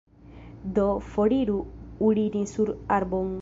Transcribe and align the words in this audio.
Do 0.77 0.85
foriru 1.09 1.59
urini 2.09 2.43
sur 2.55 2.73
arbon! 2.99 3.29